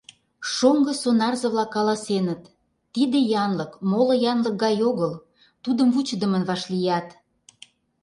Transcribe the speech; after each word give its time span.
Шоҥго 0.53 0.93
сонарзе-влак 1.01 1.69
каласеныт: 1.75 2.41
тиде 2.93 3.19
янлык— 3.43 3.71
моло 3.89 4.15
янлык 4.31 4.55
гай 4.63 4.75
огыл, 4.89 5.13
тудым 5.63 5.87
вучыдымын 5.93 6.43
вашлият. 6.49 7.07